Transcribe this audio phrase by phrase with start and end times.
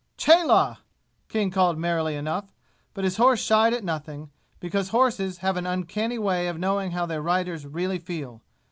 [0.17, 0.77] "Cheloh!"
[1.29, 2.51] King called merrily enough;
[2.95, 7.05] but his horse shied at nothing, because horses have an uncanny way of knowing how
[7.05, 8.41] their riders really feel.